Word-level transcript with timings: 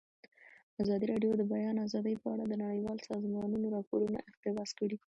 ازادي 0.81 1.05
راډیو 1.11 1.31
د 1.35 1.37
د 1.41 1.43
بیان 1.53 1.75
آزادي 1.85 2.15
په 2.21 2.27
اړه 2.33 2.43
د 2.47 2.53
نړیوالو 2.63 3.07
سازمانونو 3.09 3.73
راپورونه 3.75 4.17
اقتباس 4.29 4.69
کړي. 4.79 4.97